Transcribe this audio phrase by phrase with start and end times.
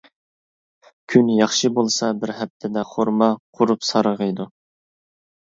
[1.13, 3.29] كۈن ياخشى بولسا بىر ھەپتىدە خورما
[3.61, 4.51] قۇرۇپ سارغىيىدۇ.